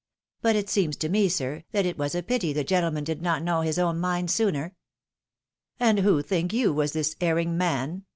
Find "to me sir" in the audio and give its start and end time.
0.97-1.63